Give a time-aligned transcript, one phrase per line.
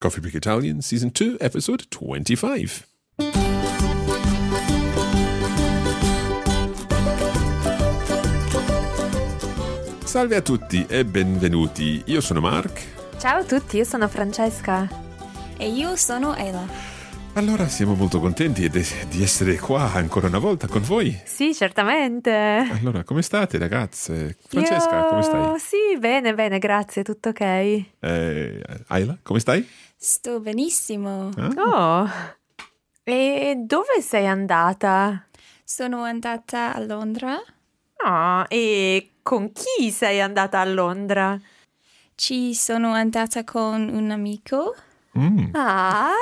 [0.00, 2.86] Coffee Break Italian, Season 2, Episode 25.
[10.04, 12.02] Salve a tutti e benvenuti.
[12.06, 13.16] Io sono Mark.
[13.18, 14.88] Ciao a tutti, io sono Francesca.
[15.56, 16.66] E io sono Ela.
[17.34, 21.16] Allora, siamo molto contenti di, di essere qua ancora una volta con voi.
[21.24, 22.30] Sì, certamente.
[22.30, 24.36] Allora, come state ragazze?
[24.48, 25.58] Francesca, Io- come stai?
[25.58, 27.40] Sì, bene, bene, grazie, tutto ok.
[27.40, 29.68] Eh, Ayla, come stai?
[30.00, 31.30] Sto benissimo.
[31.36, 32.08] Ah, Oh,
[33.02, 35.26] e dove sei andata?
[35.64, 37.36] Sono andata a Londra.
[38.04, 41.38] Oh, e con chi sei andata a Londra?
[42.14, 44.74] Ci sono andata con un amico.
[45.18, 45.50] mm.
[45.54, 46.12] Ah,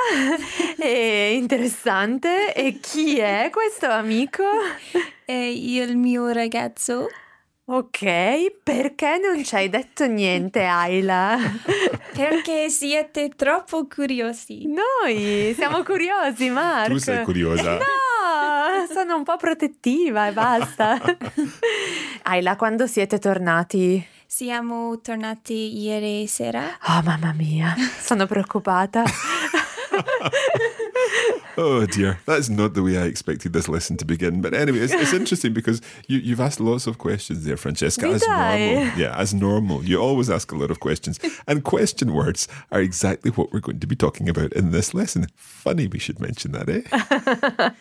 [0.77, 2.53] è interessante.
[2.55, 4.43] E chi è questo amico?
[5.25, 7.07] E il mio ragazzo.
[7.69, 11.37] Ok, perché non ci hai detto niente, Ayla?
[12.15, 14.67] Perché siete troppo curiosi.
[14.67, 16.93] Noi siamo curiosi, Marco.
[16.93, 17.73] Tu sei curiosa.
[17.73, 20.97] No, sono un po' protettiva e basta.
[22.23, 24.01] Ayla, quando siete tornati?
[24.25, 26.77] Siamo tornati ieri sera.
[26.87, 29.03] Oh, mamma mia, sono preoccupata.
[31.59, 34.41] Oh dear, that's not the way I expected this lesson to begin.
[34.41, 38.05] But anyway, it's, it's interesting because you, you've asked lots of questions there, Francesca.
[38.05, 38.73] Did as I?
[38.73, 39.83] normal, yeah, as normal.
[39.83, 43.79] You always ask a lot of questions, and question words are exactly what we're going
[43.79, 45.25] to be talking about in this lesson.
[45.35, 47.71] Funny, we should mention that, eh?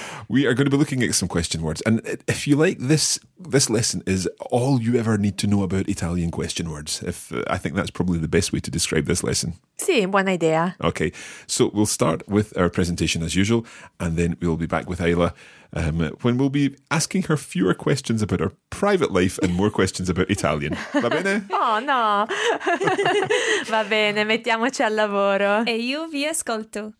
[0.28, 3.18] we are going to be looking at some question words, and if you like this,
[3.38, 7.02] this lesson is all you ever need to know about Italian question words.
[7.02, 9.54] If uh, I think that's probably the best way to describe this lesson.
[9.78, 10.74] Sì, buona idea.
[10.82, 11.12] Okay,
[11.46, 13.66] so we'll start with our presentation as usual,
[14.00, 15.32] and then we'll be back with Ayla
[15.74, 20.08] um, when we'll be asking her fewer questions about her private life and more questions
[20.08, 20.76] about Italian.
[20.92, 21.44] Va bene?
[21.50, 22.26] Oh no.
[23.70, 25.64] Va bene, mettiamoci al lavoro.
[25.66, 26.94] E io vi ascolto.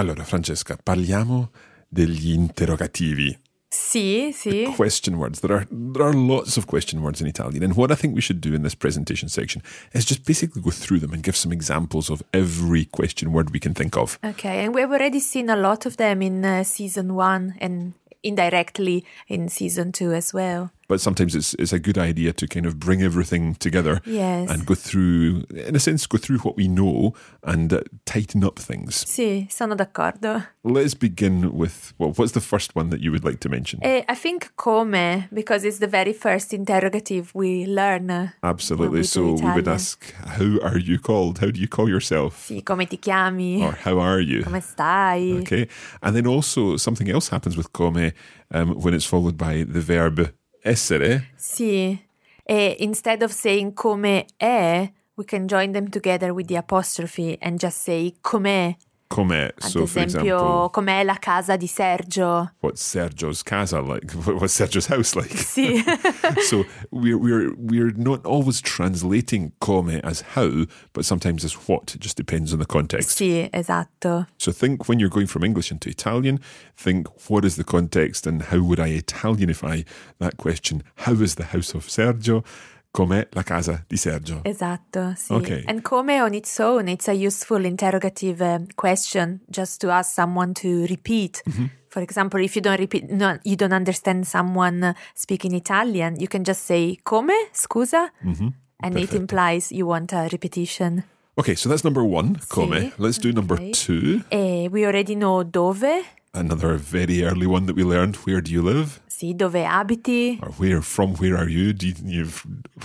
[0.00, 1.50] Allora, Francesca, parliamo
[1.86, 3.38] degli interrogativi.
[3.68, 4.64] Sì, sì.
[4.74, 5.40] Question words.
[5.40, 8.22] There are there are lots of question words in Italian, and what I think we
[8.22, 9.60] should do in this presentation section
[9.92, 13.60] is just basically go through them and give some examples of every question word we
[13.60, 14.18] can think of.
[14.24, 17.92] Okay, and we've already seen a lot of them in uh, season one and
[18.22, 20.70] indirectly in season two as well.
[20.88, 24.50] but sometimes it's it's a good idea to kind of bring everything together Yes.
[24.50, 27.14] and go through, in a sense, go through what we know
[27.44, 29.04] and uh, tighten up things.
[29.06, 30.42] Sì, sono d'accordo.
[30.62, 33.78] Let's begin with well, what's the first one that you would like to mention?
[33.82, 38.10] Eh, I think come, because it's the very first interrogative we learn.
[38.10, 39.00] Eh, Absolutely.
[39.00, 41.38] we So we would ask, how are you called?
[41.38, 42.48] How do you call yourself?
[42.48, 43.62] Sì, come ti chiami?
[43.62, 44.42] Or how are you?
[44.42, 45.40] Come stai?
[45.40, 45.68] Okay.
[46.02, 48.12] And then also something else happens with come
[48.50, 50.32] um, when it's followed by the verb
[50.64, 51.28] essere.
[51.36, 51.98] Sì.
[52.44, 54.90] E instead of saying come è,
[55.20, 58.74] we can join them together with the apostrophe and just say com'è.
[59.10, 59.32] Come.
[59.32, 62.52] Ad So, esempio, example, com'è la casa di Sergio?
[62.60, 64.12] what's Sergio's casa like?
[64.24, 65.30] What's Sergio's house like?
[65.36, 65.82] Sì.
[66.48, 71.94] so we're we're we're not always translating come as how, but sometimes as what.
[71.96, 73.18] It just depends on the context.
[73.18, 74.26] sì, esatto.
[74.38, 76.38] So think when you're going from English into Italian,
[76.76, 79.84] think what is the context and how would I Italianify
[80.20, 80.84] that question?
[81.04, 82.44] How is the house of Sergio?
[82.92, 84.40] Com'è la casa di Sergio?
[84.42, 85.32] Esatto, sì.
[85.32, 85.62] Okay.
[85.66, 90.52] And come on its own, it's a useful interrogative um, question just to ask someone
[90.54, 91.42] to repeat.
[91.48, 91.66] Mm-hmm.
[91.88, 96.42] For example, if you don't repeat, no, you don't understand someone speaking Italian, you can
[96.44, 99.16] just say come, scusa, and it Mm-hmm.
[99.16, 101.04] Implies you want a repetition.
[101.38, 102.80] Okay, so that's number one, come.
[102.80, 103.72] Sì, Let's do number okay.
[103.72, 104.22] two.
[104.30, 106.04] E we already know dove,
[106.34, 108.14] Another very early one that we learned.
[108.24, 109.00] Where do you live?
[109.08, 111.72] sì, dove abiti, Or where from where are you?
[111.72, 112.26] Do you,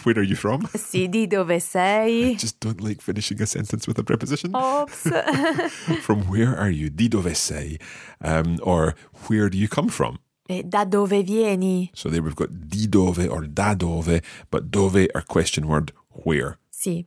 [0.03, 0.67] where are you from?
[0.75, 2.31] sì, di dove sei.
[2.31, 4.51] I Just don't like finishing a sentence with a preposition.
[4.55, 5.07] Ops.
[6.01, 6.89] From where are you?
[6.89, 7.77] Di dove sei?
[8.19, 8.95] Um, or
[9.27, 10.17] where do you come from?
[10.49, 11.91] E da dove vieni?
[11.93, 16.57] So there we've got di dove or da dove, but dove our question word where.
[16.71, 17.05] Sì,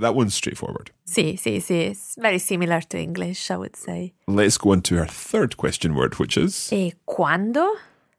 [0.00, 0.90] That one's straightforward.
[1.04, 1.90] sì, sì, sì.
[1.90, 4.12] It's very similar to English, I would say.
[4.26, 7.66] Let's go on to our third question word, which is E quando?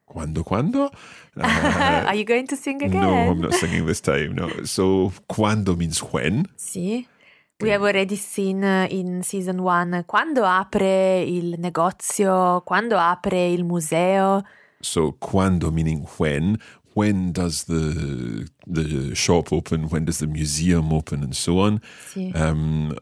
[0.06, 0.90] quando quando.
[1.36, 1.42] Uh,
[2.06, 3.00] Are you going to sing again?
[3.02, 4.34] no, I'm not singing this time.
[4.34, 4.48] No.
[4.64, 6.46] So quando means when.
[6.56, 7.06] Sì.
[7.60, 13.64] We have already seen uh, in season one quando apre il negozio, quando apre il
[13.64, 14.42] museo.
[14.80, 16.58] So quando meaning when.
[16.96, 19.90] When does the the shop open?
[19.90, 21.80] When does the museum open, and so on?
[22.08, 22.32] Sì.
[22.34, 22.96] Um,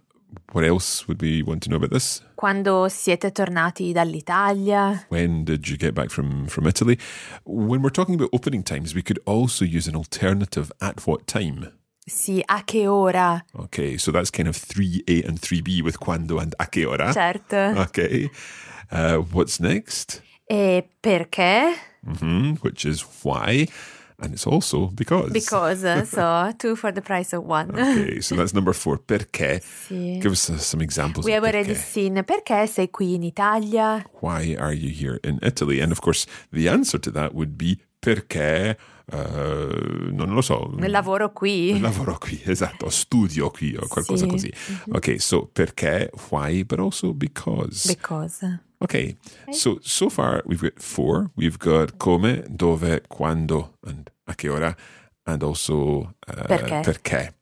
[0.52, 2.20] what else would we want to know about this?
[2.34, 5.06] Quando siete tornati dall'Italia.
[5.10, 6.98] When did you get back from, from Italy?
[7.44, 11.70] When we're talking about opening times, we could also use an alternative at what time.
[12.04, 13.44] Sì, a che ora?
[13.54, 17.12] Okay, so that's kind of 3A and 3B with quando and a che ora.
[17.12, 17.56] Certo.
[17.82, 18.28] Okay.
[18.90, 20.20] Uh, what's next?
[20.46, 21.74] E perché?
[22.20, 23.66] Hmm which is why.
[24.16, 25.32] And it's also because.
[25.32, 27.70] Because, uh, so two for the price of one.
[27.74, 28.96] Okay, so that's number four.
[28.98, 29.60] Perché.
[29.60, 30.20] Sì.
[30.20, 31.24] Give us uh, some examples.
[31.26, 34.04] We have already seen perché sei qui in Italia.
[34.20, 35.80] Why are you here in Italy?
[35.80, 38.76] And of course, the answer to that would be perché.
[39.12, 40.70] Uh, non lo so.
[40.78, 41.78] Lavoro qui.
[41.80, 44.30] Lavoro qui, esatto, studio qui o qualcosa Sì.
[44.30, 44.52] così.
[44.92, 47.86] Ok, so perché, why, but also because.
[47.86, 48.60] Because.
[48.84, 49.16] Okay,
[49.52, 51.30] so so far we've got four.
[51.36, 54.76] We've got come, dove, quando, and a che ora,
[55.26, 57.34] and also uh, Perché.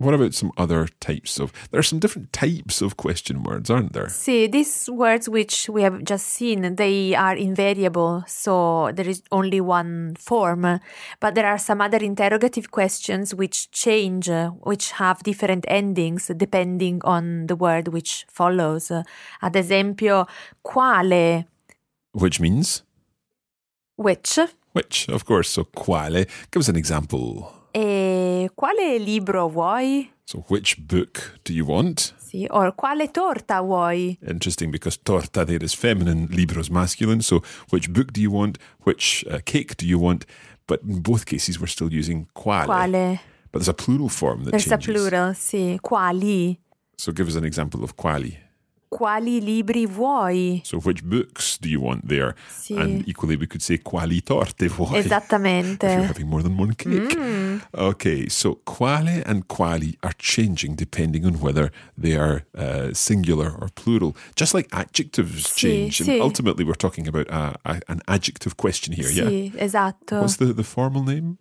[0.00, 1.52] What about some other types of?
[1.72, 4.08] There are some different types of question words, aren't there?
[4.08, 9.60] See, these words which we have just seen, they are invariable, so there is only
[9.60, 10.78] one form.
[11.18, 14.30] But there are some other interrogative questions which change,
[14.62, 18.92] which have different endings depending on the word which follows.
[19.42, 20.28] Ad esempio,
[20.62, 21.44] quale,
[22.12, 22.84] Which means
[23.96, 24.38] which,
[24.74, 25.48] which, of course.
[25.50, 26.24] So quale.
[26.52, 27.52] Give us an example.
[27.74, 28.17] e
[28.54, 30.10] quale libro vuoi?
[30.24, 32.14] So which book do you want?
[32.18, 34.18] Sì, or quale torta vuoi?
[34.26, 37.22] Interesting because torta there is feminine, libro is masculine.
[37.22, 38.58] So which book do you want?
[38.84, 40.26] Which uh, cake do you want?
[40.66, 42.66] But in both cases, we're still using quale.
[42.66, 43.20] Quale?
[43.50, 45.78] But there's a plural form that There's a plural, sì.
[45.80, 46.58] Quali?
[46.98, 48.36] So give us an example of quali.
[48.88, 50.60] Quali libri vuoi?
[50.64, 52.34] So which books do you want there?
[52.48, 52.74] Sì.
[52.74, 54.98] And equally, we could say quali torte vuoi?
[55.08, 57.14] If you're having more than one cake.
[57.16, 57.62] Mm.
[57.74, 63.68] Okay, so quale and quali are changing depending on whether they are uh, singular or
[63.74, 64.16] plural.
[64.34, 66.00] Just like adjectives Sì, change.
[66.00, 69.28] And ultimately, we're talking about a, a, an adjective question here, yeah?
[69.28, 70.20] Sì, esatto.
[70.20, 71.38] What's the, the formal name?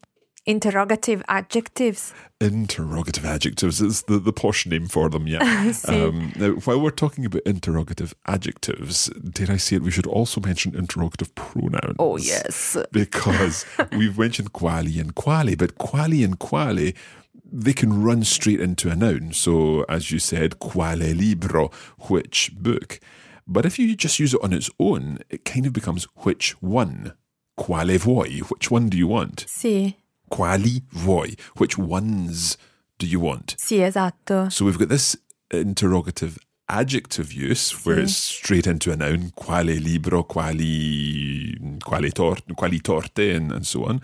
[0.48, 2.14] Interrogative adjectives.
[2.40, 5.74] Interrogative adjectives is the, the posh name for them, yeah.
[5.90, 10.40] Um, now, while we're talking about interrogative adjectives, dare I say it, we should also
[10.40, 11.98] mention interrogative pronouns.
[12.00, 12.78] Oh, yes.
[12.94, 16.96] Because we've mentioned quali and quali, but quali and quali,
[17.44, 19.34] they can run straight into a noun.
[19.34, 21.72] So, as you said, quale libro,
[22.08, 23.02] which book.
[23.46, 27.14] But if you just use it on its own, it kind of becomes which one.
[27.58, 28.40] quale vuoi?
[28.50, 29.46] Which one do you want?
[29.48, 29.94] Sì,
[30.30, 31.38] Quali vuoi?
[31.58, 32.58] Which ones
[33.00, 33.56] do you want?
[33.58, 34.50] sì, esatto.
[34.50, 35.16] So we've got this
[35.52, 36.38] interrogative
[36.70, 38.34] adjective use where it's mm.
[38.34, 44.02] straight into a noun, quale libro, quali, quale tor- quali torte, and, and so on.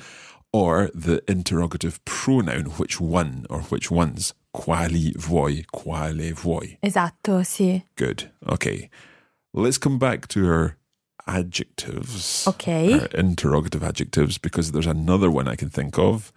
[0.51, 6.77] Or the interrogative pronoun, which one or which ones, quali vuoi, quale vuoi.
[6.84, 7.84] Esatto, sì.
[7.96, 8.32] Good.
[8.48, 8.89] Okay.
[9.53, 10.77] Let's come back to our
[11.27, 12.48] adjectives.
[12.48, 12.94] Okay.
[13.00, 16.32] Our interrogative adjectives, because there's another one I can think of,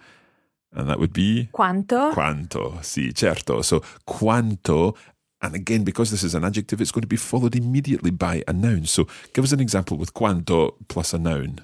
[0.73, 2.13] and that would be Quanto?
[2.13, 2.79] quanto.
[2.83, 3.63] Sì, certo.
[3.63, 4.95] So quanto,
[5.41, 8.53] and again, because this is an adjective, it's going to be followed immediately by a
[8.53, 8.85] noun.
[8.87, 11.61] So give us an example with quanto plus a noun.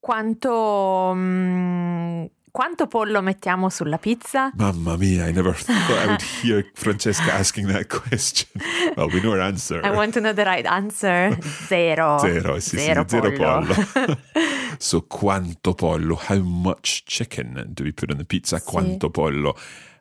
[0.00, 4.52] Quanto, mm, quanto pollo mettiamo sulla pizza?
[4.54, 8.48] Mamma mia, I never thought I would hear Francesca asking that question.
[8.96, 9.84] Well, we know her answer.
[9.84, 11.36] I want to know the right answer.
[11.66, 12.16] Zero.
[12.20, 13.66] Zero, sì, Zero sì, zero pollo.
[13.66, 14.18] pollo.
[14.78, 16.14] so quanto pollo?
[16.14, 18.60] How much chicken do we put on the pizza?
[18.60, 19.56] Quanto pollo?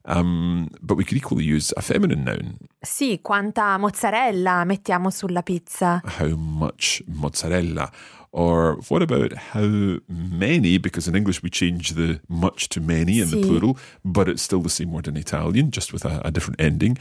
[0.05, 2.55] Um, but we could equally use a feminine noun.
[2.79, 6.03] Sì, quanta mozzarella mettiamo sulla pizza?
[6.19, 7.89] How much mozzarella?
[8.33, 10.79] Or what about how many?
[10.79, 14.61] Because in English we change the much to many in the plural, but it's still
[14.61, 16.97] the same word in Italian, just with a, a different ending.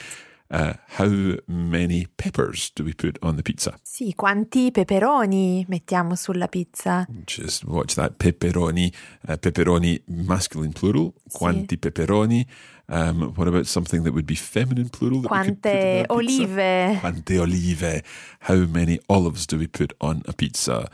[0.51, 1.09] Uh, how
[1.49, 3.79] many peppers do we put on the pizza?
[3.83, 7.07] Sì, quanti peperoni mettiamo sulla pizza?
[7.25, 8.93] Just watch that pepperoni,
[9.27, 11.15] uh, pepperoni masculine plural.
[11.27, 11.39] Sì.
[11.39, 12.47] Quanti pepperoni?
[12.89, 15.23] Um, what about something that would be feminine plural?
[15.23, 16.45] That we could put Quante on a pizza?
[16.45, 17.01] olive?
[17.01, 18.03] Quante olive?
[18.41, 20.91] How many olives do we put on a pizza?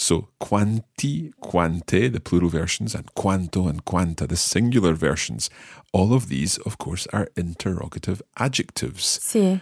[0.00, 5.50] So quanti, quante, the plural versions, and quanto and quanta, the singular versions.
[5.92, 9.60] All of these, of course, are interrogative adjectives Sì,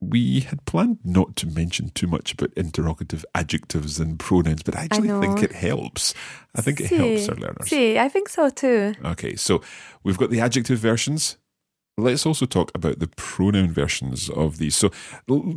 [0.00, 4.84] we had planned not to mention too much about interrogative adjectives and pronouns, but I
[4.84, 6.14] actually think it helps.
[6.54, 7.68] I think it helps our learners.
[7.68, 8.94] Sì, I think so too.
[9.04, 9.62] Okay, so
[10.04, 11.38] we've got the adjective versions.
[11.98, 14.76] Let's also talk about the pronoun versions of these.
[14.76, 14.92] So,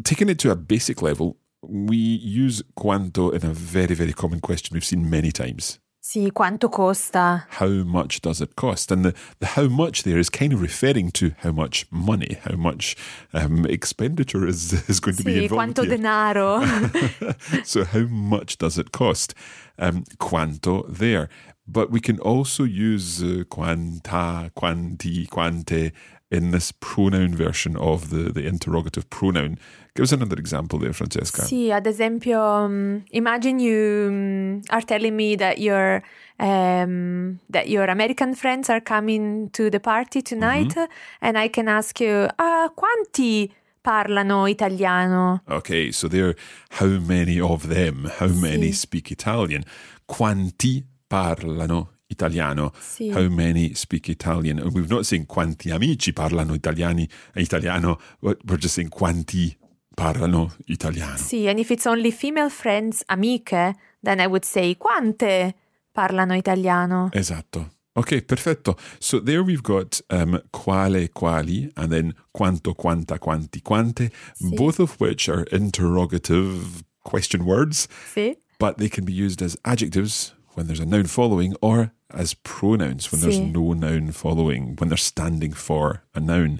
[0.03, 1.37] taking it to a basic level,
[1.69, 5.79] we use quanto in a very, very common question we've seen many times.
[6.07, 7.47] Sì, quanto costa?
[7.49, 8.91] How much does it cost?
[8.91, 12.55] And the, the how much there is kind of referring to how much money, how
[12.55, 12.95] much
[13.33, 15.97] um, expenditure is, is going to be involved quanto here.
[15.97, 17.65] denaro?
[17.65, 19.33] so how much does it cost?
[19.79, 21.27] Um, quanto there.
[21.67, 25.91] But we can also use uh, quanta, quanti, quante
[26.31, 29.57] in this pronoun version of the, the interrogative pronoun.
[29.95, 31.43] Give us another example there, Francesca.
[31.43, 36.01] Sì, ad esempio, um, imagine you um, are telling me that your
[36.39, 40.91] um, that your American friends are coming to the party tonight, Mm-hmm.
[41.21, 45.41] and I can ask you, uh, quanti parlano italiano?
[45.47, 46.35] Okay, so there,
[46.71, 48.73] how many of them, how many Sì.
[48.73, 49.63] speak Italian?
[50.07, 52.71] Quanti parlano italiano?
[52.79, 53.09] Sì.
[53.11, 54.59] How many speak Italian?
[54.73, 59.55] We've not seen quanti amici parlano italiani, italiano, we're just saying quanti
[59.95, 61.17] parlano italiano.
[61.17, 65.53] Sì, and if it's only female friends, amiche, then I would say quante
[65.93, 67.09] parlano italiano?
[67.13, 67.71] Esatto.
[67.97, 68.75] Okay, perfetto.
[68.99, 74.11] So there we've got um, quale, quali, and then quanto, quanta, quanti, quante,
[74.57, 78.35] both of which are interrogative question words, Sì.
[78.59, 83.11] but they can be used as adjectives when there's a noun following or as pronouns
[83.11, 86.59] when there's no noun following, when they're standing for a noun.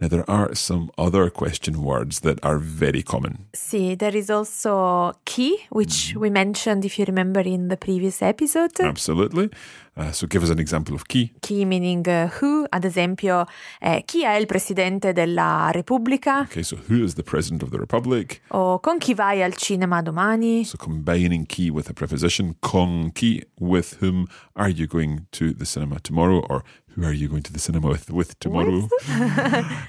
[0.00, 3.46] Now, there are some other question words that are very common.
[3.52, 6.20] See, there is also chi, which Mm-hmm.
[6.20, 8.78] we mentioned if you remember in the previous episode.
[8.80, 9.50] Absolutely.
[9.96, 11.32] Uh, so give us an example of chi.
[11.42, 13.46] Chi meaning uh, who, ad esempio,
[13.80, 16.42] eh, chi è il presidente della Repubblica?
[16.42, 18.40] Okay, so who is the president of the republic?
[18.52, 20.62] O con chi vai al cinema domani?
[20.64, 25.64] So combining chi with a preposition, con chi, with whom are you going to the
[25.66, 26.62] cinema tomorrow, or
[26.98, 28.88] who are you going to the cinema with, with tomorrow,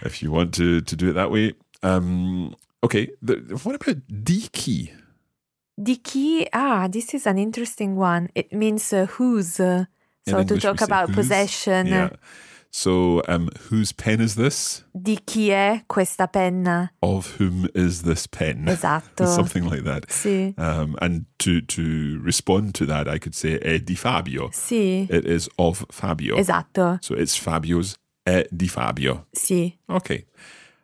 [0.03, 1.53] if you want to, to do it that way.
[1.81, 4.93] Um, okay, the, what about di chi?
[5.81, 6.47] Di chi?
[6.53, 8.29] Ah, this is an interesting one.
[8.35, 9.59] It means uh, whose.
[9.59, 9.85] uh,
[10.27, 11.15] In so to English talk about whose.
[11.15, 11.87] possession.
[11.87, 12.09] Yeah.
[12.71, 14.83] So um, whose pen is this?
[14.93, 16.91] Di chi è questa penna?
[17.01, 18.67] Of whom is this pen?
[18.69, 19.25] Esatto.
[19.25, 20.07] Something like that.
[20.09, 20.53] Sì.
[20.57, 24.49] Um, and to, to respond to that, I could say è di Fabio.
[24.51, 25.07] Sì.
[25.09, 26.37] It is of Fabio.
[26.37, 26.99] Esatto.
[27.01, 29.25] So it's Fabio's è di Fabio.
[29.33, 29.75] Sì.
[29.87, 30.25] Okay.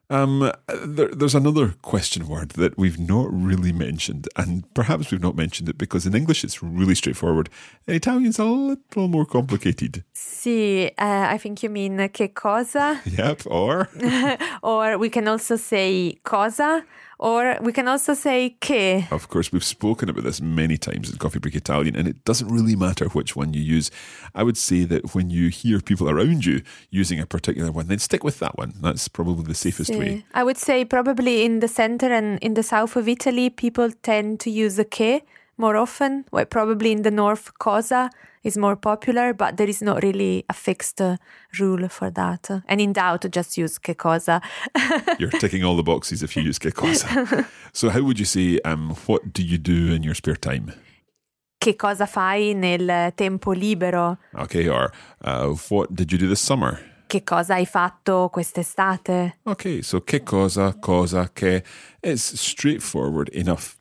[0.09, 5.35] Um, there, there's another question word that we've not really mentioned, and perhaps we've not
[5.35, 7.49] mentioned it because in English it's really straightforward.
[7.87, 10.03] In Italian it's a little more complicated.
[10.13, 13.01] Sì, uh, I think you mean che cosa?
[13.05, 13.89] Yep, or
[14.63, 16.83] or we can also say cosa
[17.17, 19.07] Or we can also say che.
[19.11, 22.49] Of course, we've spoken about this many times in Coffee Break Italian, and it doesn't
[22.49, 23.89] really matter which one you use.
[24.33, 27.99] I would say that when you hear people around you using a particular one, then
[27.99, 28.73] stick with that one.
[28.81, 29.97] That's probably the safest Sì.
[29.99, 30.25] way.
[30.33, 34.39] I would say probably in the center and in the south of Italy, people tend
[34.41, 35.23] to use the che
[35.57, 36.25] more often.
[36.31, 38.09] Well, probably in the north, cosa
[38.43, 41.17] is more popular, but there is not really a fixed uh,
[41.59, 42.49] rule for that.
[42.67, 44.41] And in doubt, just use che cosa.
[45.19, 47.47] You're ticking all the boxes if you use che cosa.
[47.73, 50.73] so, how would you say, um, what do you do in your spare time?
[51.65, 54.19] che cosa fai nel tempo libero?
[54.35, 54.91] Okay, or
[55.23, 56.79] uh, what did you do this summer?
[57.07, 59.39] Che cosa hai fatto quest'estate?
[59.43, 61.63] Okay, so che cosa, cosa, che.
[62.01, 63.77] It's straightforward enough.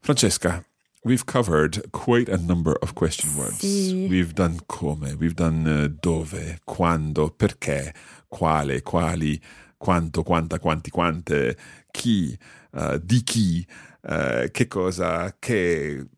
[0.00, 0.64] Francesca,
[1.06, 3.60] we've covered quite a number of question words.
[3.60, 4.08] Sì.
[4.10, 7.94] We've done come, we've done uh, dove, quando, perché,
[8.28, 9.40] quale, quali,
[9.78, 11.56] quanto, quanta, quanti, quante,
[11.92, 12.36] chi,
[12.72, 13.64] uh, di chi,
[14.02, 16.08] uh, che cosa, che.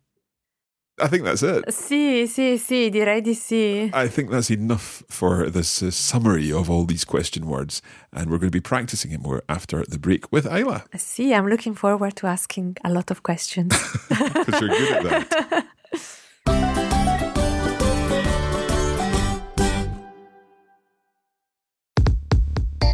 [1.00, 1.64] I think that's it.
[1.71, 3.90] Sì, sì, sì, direi di sì.
[3.93, 7.81] I think that's enough for this uh, summary of all these question words,
[8.12, 11.49] and we're going to be practicing it more after the break with Ayla Sì, I'm
[11.49, 13.75] looking forward to asking a lot of questions.
[14.09, 15.67] because you're good at that.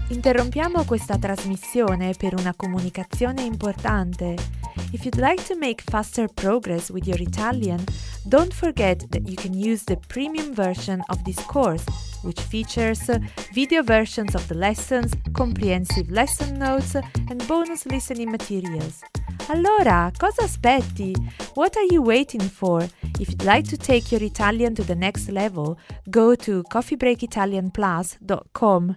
[0.09, 4.37] Interrompiamo questa trasmissione per una comunicazione importante.
[4.93, 7.83] If you'd like to make faster progress with your Italian,
[8.29, 11.85] don't forget that you can use the premium version of this course,
[12.23, 13.19] which features uh,
[13.53, 19.03] video versions of the lessons, comprehensive lesson notes, and bonus listening materials.
[19.49, 21.13] Allora, cosa aspetti?
[21.55, 22.89] What are you waiting for?
[23.21, 25.77] If you'd like to take your Italian to the next level,
[26.11, 28.97] go to coffeebreakitalianplus.com.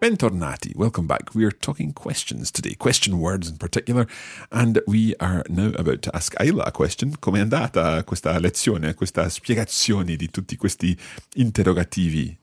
[0.00, 1.34] Bentornati, welcome back.
[1.34, 4.06] We are talking questions today, question words in particular,
[4.50, 7.18] and we are now about to ask Ayla a question.
[7.20, 10.96] Come è andata questa lezione, questa spiegazione di tutti questi
[11.34, 12.34] interrogativi?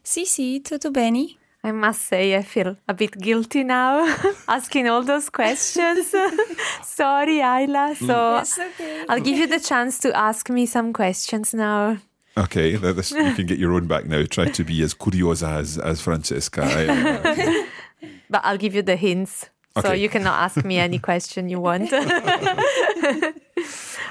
[0.00, 1.36] Sì, sì, tutto bene.
[1.62, 4.06] I must say, I feel a bit guilty now
[4.46, 6.10] asking all those questions.
[6.82, 7.94] Sorry, Ayla.
[7.96, 9.04] So It's okay.
[9.10, 11.98] I'll give you the chance to ask me some questions now.
[12.44, 14.24] Okay, that- this, you can get your own back now.
[14.24, 16.62] Try to be as curiosa as, as Francesca.
[16.64, 17.66] I- okay.
[18.30, 19.50] But I'll give you the hints.
[19.82, 19.96] So Okay.
[19.98, 21.92] you cannot ask me any question you want.
[21.92, 23.32] okay.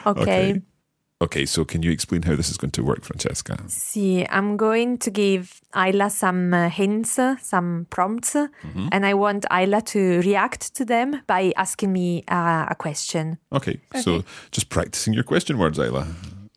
[0.05, 0.61] Okay.
[1.19, 3.57] Okay, so can you explain how this is going to work, Francesca?
[3.67, 8.49] See, I'm going to give Ayla some uh, hints, uh, some prompts, uh,
[8.91, 13.39] and I want Ayla to react to them by asking me uh, a question.
[13.51, 16.05] Okay, so just practicing your question words, Ayla.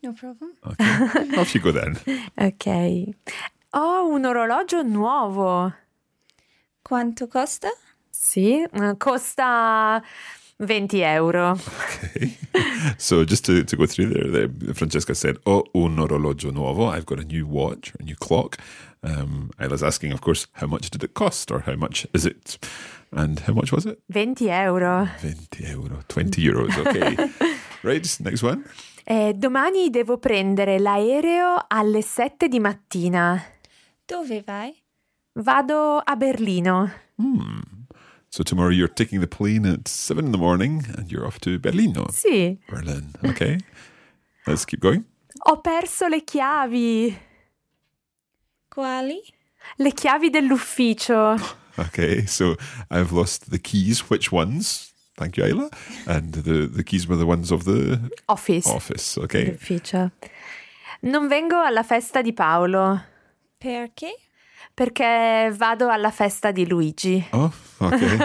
[0.03, 0.53] No problem.
[0.65, 1.97] Okay, off you go then.
[2.37, 3.13] Ok.
[3.73, 5.73] Ho un orologio nuovo.
[6.81, 7.69] Quanto costa?
[8.09, 8.65] Sì,
[8.97, 10.03] costa
[10.57, 11.51] 20 euro.
[11.51, 12.37] Okay.
[12.97, 16.87] So just to, to go through there, there, Francesca said, "Oh, un orologio nuovo.
[16.87, 18.57] I've got a new watch, a new clock."
[19.03, 22.59] Um, was asking, of course, how much did it cost, or how much is it,
[23.11, 23.99] and how much was it?
[24.11, 25.07] 20 euro.
[25.19, 26.77] 20 euro, 20 euros.
[26.77, 27.55] Okay.
[27.83, 28.19] right.
[28.19, 28.65] Next one.
[29.03, 33.41] Eh, domani devo prendere l'aereo alle 7 di mattina.
[34.05, 34.75] Dove vai?
[35.33, 36.91] Vado a Berlino.
[38.29, 41.59] So tomorrow you're taking the plane at seven in the morning and you're off to
[41.59, 42.07] Berlino.
[42.11, 42.57] Sì.
[42.69, 43.11] Berlin.
[43.25, 43.57] Okay.
[44.45, 45.03] Let's keep going.
[45.45, 47.17] Ho perso le chiavi.
[48.69, 49.21] Quali?
[49.77, 51.35] Le chiavi dell'ufficio.
[51.77, 52.57] Okay, so
[52.91, 54.09] I've lost the keys.
[54.09, 54.90] Which ones?
[55.15, 55.69] Thank you, Ayla.
[56.07, 58.67] And the, the keys were the ones of the Office.
[58.67, 59.17] office.
[59.17, 59.51] Okay.
[59.51, 60.11] L'ufficio.
[61.01, 63.01] Non vengo alla festa di Paolo
[63.57, 64.15] Perché?
[64.73, 67.23] perché vado alla festa di Luigi.
[67.31, 68.17] Oh, okay.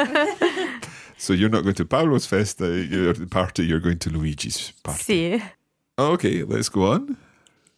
[1.16, 5.02] so you're not going to Paolo's festa your party, you're going to Luigi's party.
[5.02, 5.42] Sì.
[5.98, 7.16] Okay, let's go on.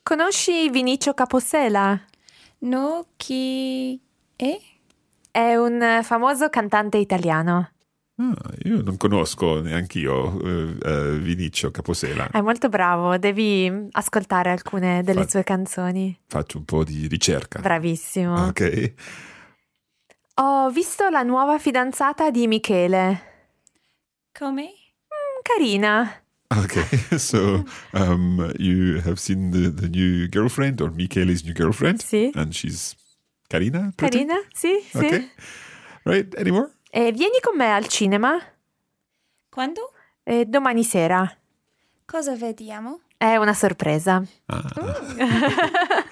[0.02, 2.00] Conosci Vinicio Caposela?
[2.60, 4.00] No, chi
[4.36, 4.58] è?
[5.30, 7.70] È un famoso cantante italiano.
[8.20, 12.28] Ah, io non conosco neanch'io eh, eh, Vinicio Caposela.
[12.30, 16.18] È molto bravo, devi ascoltare alcune delle Fa- sue canzoni.
[16.26, 17.60] Faccio un po' di ricerca.
[17.60, 18.46] Bravissimo.
[18.46, 18.92] Ok.
[20.40, 23.22] Ho visto la nuova fidanzata di Michele.
[24.36, 24.64] Come?
[24.64, 26.22] Mm, carina.
[26.50, 26.86] Okay,
[27.18, 32.00] so um, you have seen the, the new girlfriend or Michele's new girlfriend?
[32.00, 32.32] Sì.
[32.34, 32.96] And she's
[33.48, 33.92] Carina?
[33.94, 34.24] pretty?
[34.26, 34.40] Carina?
[34.52, 34.96] Sì, sì.
[34.96, 35.30] Okay.
[36.04, 36.50] Right, any
[36.92, 37.08] more?
[37.08, 38.38] E vieni con me al cinema
[39.48, 39.92] Quando?
[40.22, 41.34] Eh, domani sera.
[42.04, 43.00] Cosa vediamo?
[43.16, 44.22] È una sorpresa.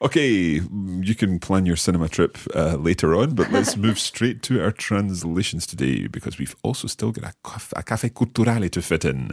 [0.00, 0.60] Okay,
[1.00, 4.70] you can plan your cinema trip uh, later on, but let's move straight to our
[4.70, 9.30] translations today because we've also still got a, caf- a cafe culturale to fit in.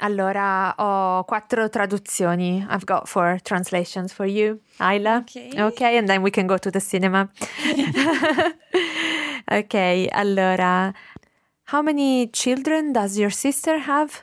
[0.00, 2.64] Allora, ho quattro traduzioni.
[2.70, 5.18] I've got four translations for you, Ayla.
[5.22, 5.58] Ok.
[5.58, 7.28] Okay, and then we can go to the cinema.
[9.50, 10.94] ok, allora.
[11.64, 14.22] How many children does your sister have?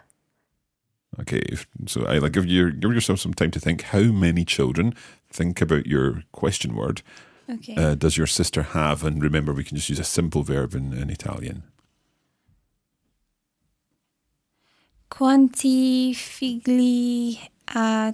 [1.20, 3.82] Okay, if- so Ayla, give your give yourself some time to think.
[3.92, 4.94] How many children?
[5.30, 7.02] Think about your question word.
[7.50, 7.76] Ok.
[7.78, 9.04] Uh, does your sister have?
[9.04, 11.64] And remember, we can just use a simple verb in, in Italian.
[15.18, 17.40] Quanti figli
[17.72, 18.14] ha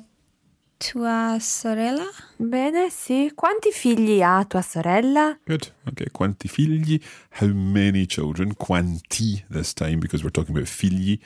[0.77, 2.05] tua sorella?
[2.37, 3.31] Bene, sì.
[3.33, 5.35] Quanti figli ha tua sorella?
[5.43, 5.73] Good.
[5.87, 6.11] Okay.
[6.11, 7.01] Quanti figli?
[7.39, 8.53] How many children?
[8.53, 11.19] Quanti this time because we're talking about figli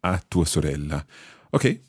[0.00, 1.02] a tua sorella.
[1.48, 1.80] Okay.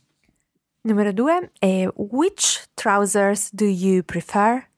[0.84, 4.70] Numero due è Which trousers do you prefer?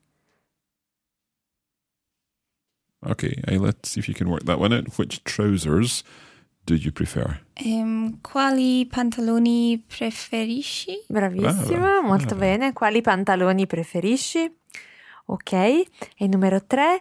[3.08, 3.40] Okay.
[3.46, 4.98] Hey, let's see if you can work that one out.
[4.98, 6.02] Which trousers
[6.66, 7.40] do you prefer?
[7.54, 11.04] Ehm, quali pantaloni preferisci?
[11.08, 12.40] Bravissima, Brava, molto brava.
[12.44, 12.72] bene.
[12.72, 14.50] Quali pantaloni preferisci?
[15.26, 15.52] Ok.
[16.18, 17.00] E numero tre,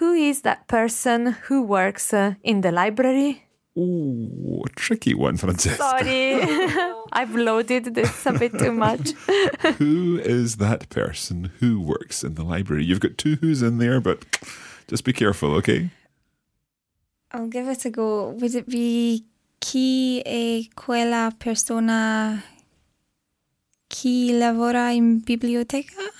[0.00, 3.42] Who is that person who works uh, in the library?
[3.76, 5.82] Oh, tricky one, Francesca.
[5.82, 6.40] Sorry,
[7.12, 9.10] I've loaded this a bit too much.
[9.78, 12.84] Who is that person who works in the library?
[12.84, 14.24] You've got two who's in there, but
[14.88, 15.90] just be careful, okay?
[17.32, 18.30] I'll give it a go.
[18.30, 19.24] Would it be
[19.60, 22.42] chi è quella persona
[23.88, 26.10] chi lavora in biblioteca?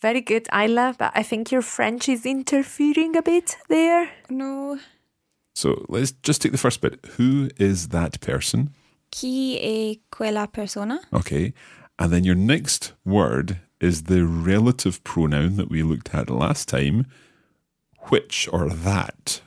[0.00, 4.10] Very good, Ayla, but I think your French is interfering a bit there.
[4.28, 4.78] No.
[5.54, 6.98] So let's just take the first bit.
[7.18, 8.70] Who is that person?
[9.10, 11.00] Chi è quella persona?
[11.12, 11.52] Okay.
[11.98, 17.06] And then your next word is the relative pronoun that we looked at last time,
[18.08, 19.40] which or that.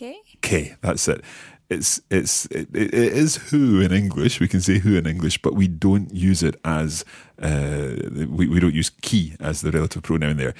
[0.00, 0.16] Okay.
[0.38, 1.22] Okay, that's it.
[1.68, 4.40] It's it's it, it is who in English.
[4.40, 7.04] We can say who in English, but we don't use it as
[7.40, 7.94] uh,
[8.28, 10.54] we we don't use chi as the relative pronoun there.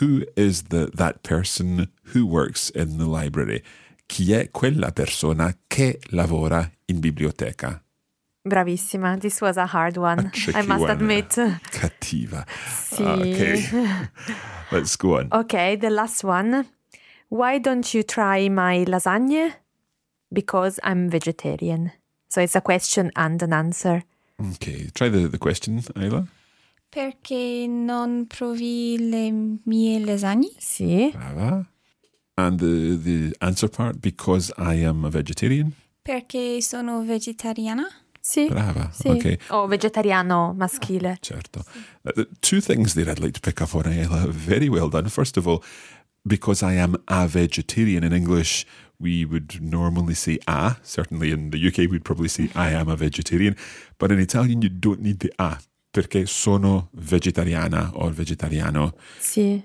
[0.00, 3.62] Who is the that person who works in the library?
[4.06, 7.82] Chi è quella persona che lavora in biblioteca?
[8.46, 10.90] Bravissima, this was a hard one, A I must one.
[10.90, 11.34] admit.
[11.70, 12.44] Cattiva.
[12.68, 13.02] Sì.
[13.02, 14.10] Okay,
[14.70, 15.28] let's go on.
[15.32, 16.66] Okay, the last one.
[17.34, 19.52] Why don't you try my lasagne?
[20.32, 21.90] Because I'm vegetarian.
[22.28, 24.04] So it's a question and an answer.
[24.40, 26.28] Okay, try the, the question, Ayla.
[26.88, 30.52] Perché non provi le mie lasagne?
[30.60, 31.10] Sì.
[31.12, 31.66] Brava.
[32.36, 35.74] And the, the answer part, because I am a vegetarian.
[36.04, 37.88] Perché sono vegetariana?
[38.20, 38.46] Sì.
[38.46, 38.90] Brava.
[38.92, 39.08] Sì.
[39.08, 39.38] Okay.
[39.48, 41.18] O vegetariano maschile.
[41.20, 41.64] Certo.
[42.04, 44.28] Uh, two things there I'd like to pick up on, Ayla.
[44.28, 45.08] Very well done.
[45.08, 45.64] First of all,
[46.26, 48.66] because I am a vegetarian in English,
[48.98, 50.76] we would normally say a.
[50.82, 53.56] Certainly in the UK, we'd probably say I am a vegetarian.
[53.98, 55.58] But in Italian, you don't need the a.
[55.92, 58.94] Perché sono vegetariana or vegetariano.
[59.20, 59.62] Sì.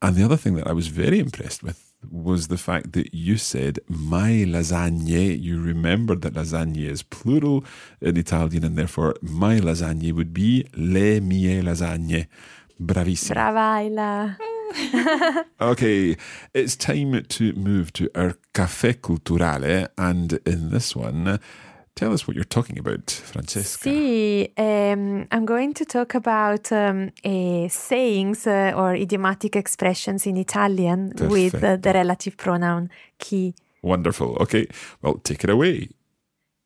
[0.00, 3.36] And the other thing that I was very impressed with was the fact that you
[3.36, 5.40] said my lasagne.
[5.40, 7.64] You remembered that lasagne is plural
[8.00, 12.26] in Italian, and therefore my lasagne would be le mie lasagne.
[12.80, 13.34] Bravissima.
[13.34, 14.51] Bravaila.
[15.60, 16.16] okay,
[16.54, 21.38] it's time to move to our Caffè Culturale, and in this one,
[21.94, 23.88] tell us what you're talking about, Francesca.
[23.88, 30.36] Sì, um, I'm going to talk about um, uh, sayings uh, or idiomatic expressions in
[30.36, 33.52] Italian with uh, the relative pronoun chi.
[33.82, 34.36] Wonderful.
[34.40, 34.66] Okay,
[35.02, 35.88] well, take it away.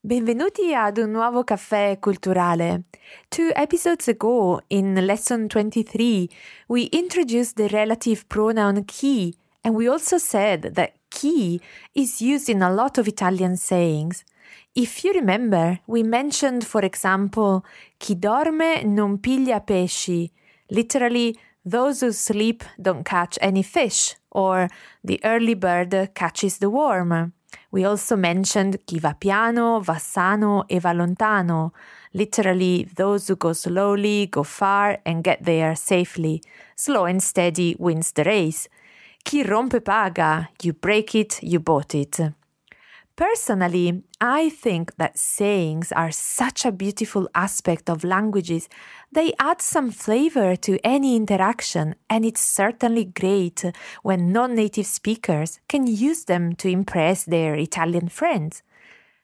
[0.06, 2.84] Benvenuti ad un nuovo caffè culturale.
[3.26, 6.28] Two episodes ago, in lesson 23,
[6.68, 11.58] we introduced the relative pronoun chi, and we also said that chi
[11.92, 14.22] is used in a lot of Italian sayings.
[14.74, 17.64] If you remember, we mentioned, for example,
[17.98, 20.30] chi dorme non piglia pesci,
[20.70, 24.68] literally, those who sleep don't catch any fish, or
[25.02, 27.32] the early bird catches the worm.
[27.76, 31.74] We also mentioned chi va piano, va sano e va lontano,
[32.12, 36.40] literally, those who go slowly go far and get there safely.
[36.74, 38.70] Slow and steady wins the race.
[39.22, 42.18] Chi rompe paga, you break it, you bought it.
[43.16, 48.68] Personally, I think that sayings are such a beautiful aspect of languages.
[49.10, 53.64] They add some flavor to any interaction, and it's certainly great
[54.02, 58.62] when non native speakers can use them to impress their Italian friends.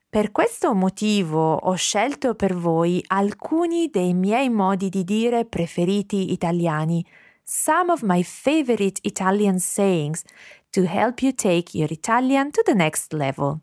[0.09, 7.05] Per questo motivo ho scelto per voi alcuni dei miei modi di dire preferiti italiani,
[7.44, 10.24] some of my favorite Italian sayings,
[10.70, 13.61] to help you take your Italian to the next level.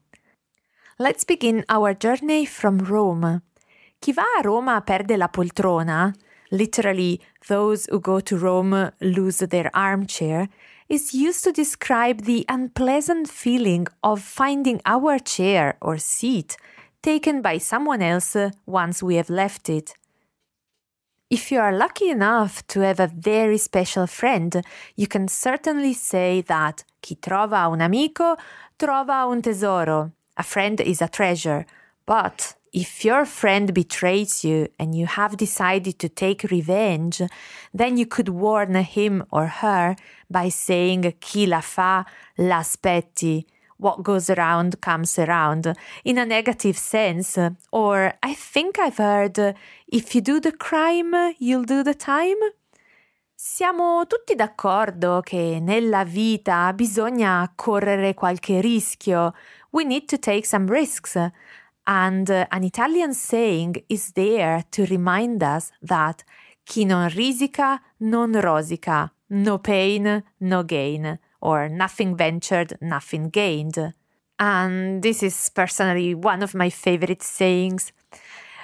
[1.01, 3.41] Let's begin our journey from Rome.
[4.01, 6.13] Chi va a Roma perde la poltrona,
[6.51, 10.49] literally, those who go to Rome lose their armchair,
[10.89, 16.57] is used to describe the unpleasant feeling of finding our chair or seat
[17.01, 18.35] taken by someone else
[18.65, 19.93] once we have left it.
[21.29, 24.62] If you are lucky enough to have a very special friend,
[24.97, 28.35] you can certainly say that chi trova un amico
[28.77, 30.12] trova un tesoro.
[30.39, 31.65] A friend is a treasure.
[32.06, 37.21] But if your friend betrays you and you have decided to take revenge,
[37.73, 39.97] then you could warn him or her
[40.30, 42.06] by saying chi la fa
[42.38, 43.45] l'aspetti.
[43.75, 45.75] What goes around comes around
[46.06, 47.38] in a negative sense.
[47.71, 49.56] Or I think I've heard
[49.88, 52.39] if you do the crime, you'll do the time.
[53.41, 59.34] Siamo tutti d'accordo che nella vita bisogna correre qualche rischio.
[59.71, 61.17] We need to take some risks.
[61.86, 66.23] And uh, an Italian saying is there to remind us that
[66.65, 73.93] chi non risica non rosica, no pain, no gain, or nothing ventured, nothing gained.
[74.39, 77.91] And this is personally one of my favorite sayings.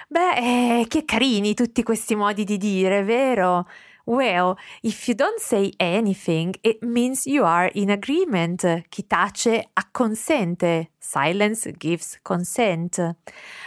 [0.08, 0.36] Beh,
[0.82, 3.66] eh, che carini tutti questi modi di dire, vero?
[4.08, 8.62] Well, if you don't say anything, it means you are in agreement.
[8.62, 10.92] Chi tace acconsente.
[11.00, 13.16] Silence gives consent.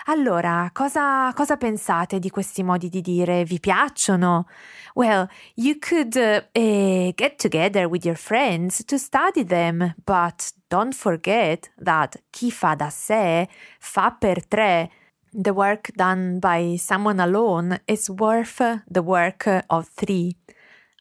[0.06, 3.44] Allora, cosa, cosa pensate di questi modi di dire?
[3.44, 4.46] Vi piacciono?
[4.94, 11.70] Well, you could uh, get together with your friends to study them, but don't forget
[11.82, 13.48] that chi fa da sé
[13.78, 14.90] fa per tre.
[15.34, 20.36] The work done by someone alone is worth the work of three.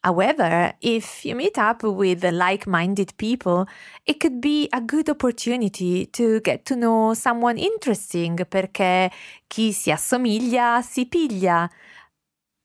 [0.04, 3.68] However, if you meet up with like minded people,
[4.06, 9.12] it could be a good opportunity to get to know someone interesting perché
[9.48, 11.70] chi si assomiglia si piglia.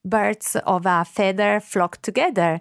[0.04, 2.60] Birds of a feather flock together.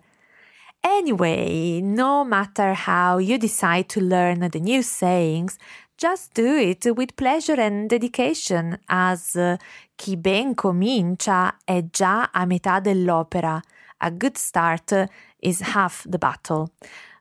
[0.84, 5.60] Anyway, no matter how you decide to learn the new sayings,
[6.02, 9.56] just do it with pleasure and dedication, as uh,
[9.96, 13.62] chi ben comincia è già a metà dell'opera.
[13.98, 15.08] A good start
[15.42, 16.72] is half the battle.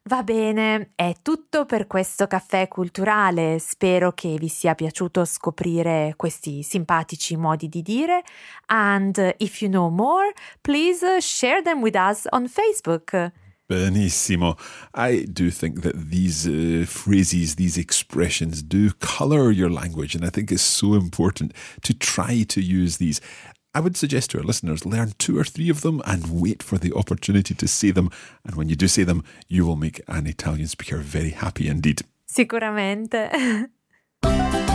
[0.05, 3.59] Va bene, è tutto per questo caffè culturale.
[3.59, 8.23] Spero che vi sia piaciuto scoprire questi simpatici modi di dire.
[8.69, 13.31] And if you know more, please share them with us on Facebook.
[13.71, 14.59] Benissimo.
[14.95, 20.31] I do think that these uh, phrases, these expressions do colour your language, and I
[20.31, 21.53] think it's so important
[21.83, 23.21] to try to use these.
[23.73, 26.77] I would suggest to our listeners learn two or three of them and wait for
[26.77, 28.11] the opportunity to say them.
[28.45, 32.03] And when you do say them, you will make an Italian speaker very happy indeed.
[32.27, 33.31] Sicuramente.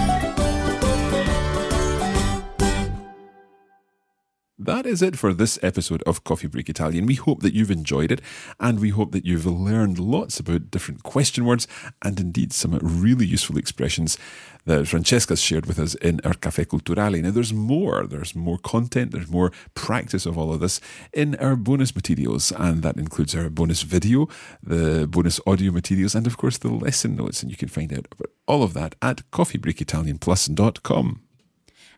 [4.57, 7.05] that is it for this episode of Coffee Break Italian.
[7.05, 8.21] We hope that you've enjoyed it
[8.59, 11.67] and we hope that you've learned lots about different question words
[12.01, 14.17] and indeed some really useful expressions
[14.65, 17.21] that Francesca's shared with us in our Caffè Culturale.
[17.21, 18.07] Now, there's more.
[18.07, 20.81] There's more content, there's more practice of all of this
[21.13, 24.27] in our bonus materials, and that includes our bonus video,
[24.63, 27.43] the bonus audio materials, and of course the lesson notes.
[27.43, 31.24] And you can find out about all of that at coffeebreakitalianplus.com.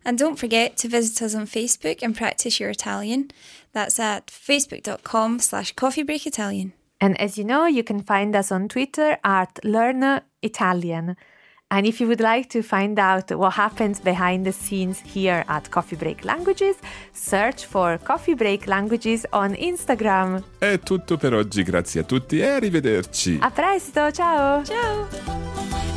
[0.08, 3.30] And don't forget to visit us on Facebook and practice your Italian.
[3.74, 6.72] That's at facebook.com slash coffeebreakitalian.
[7.02, 11.17] And as you know, you can find us on Twitter at Learn Italian.
[11.70, 15.70] And if you would like to find out what happens behind the scenes here at
[15.72, 16.78] Coffee Break Languages,
[17.12, 20.41] search for Coffee Break Languages on Instagram.
[20.58, 23.39] È tutto per oggi, grazie a tutti e arrivederci.
[23.41, 24.63] A presto, ciao!
[24.63, 25.96] Ciao!